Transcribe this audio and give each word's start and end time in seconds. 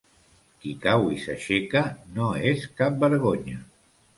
Qui 0.63 0.71
cau 0.85 1.05
i 1.17 1.17
s'aixeca, 1.25 1.83
no 2.17 2.33
és 2.53 2.67
cap 2.81 2.99
vergonya. 3.05 3.63